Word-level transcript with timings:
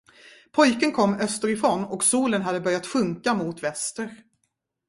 Pojken 0.51 0.91
kom 0.91 1.13
österifrån, 1.13 1.83
och 1.85 2.03
solen 2.03 2.41
hade 2.41 2.59
börjat 2.61 2.87
sjunka 2.87 3.33
mot 3.33 3.63
väster. 3.63 4.17